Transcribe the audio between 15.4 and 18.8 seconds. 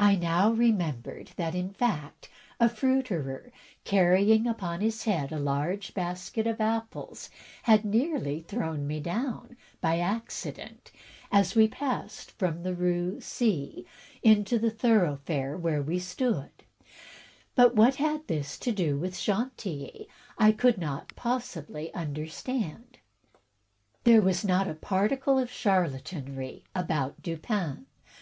where we stood; but what had this to